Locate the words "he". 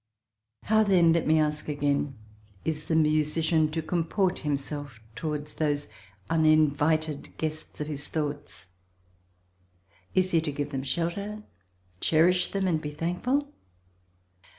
10.31-10.41